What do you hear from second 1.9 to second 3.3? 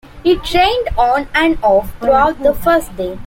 throughout the first day.